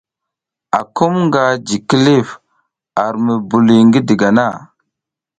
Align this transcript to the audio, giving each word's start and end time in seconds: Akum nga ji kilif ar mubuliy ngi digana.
Akum 0.79 1.13
nga 1.25 1.41
ji 1.65 1.77
kilif 1.87 2.27
ar 3.03 3.13
mubuliy 3.25 3.83
ngi 3.87 3.99
digana. 4.07 4.45